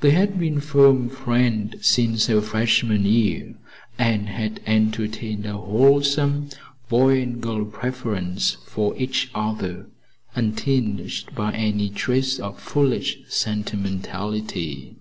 [0.00, 3.54] They had been firm friends since her freshman year,
[3.98, 6.48] and had entertained a wholesome,
[6.88, 9.84] boy and girl preference for each other
[10.34, 14.96] untinged by any trace of foolish sentimentality.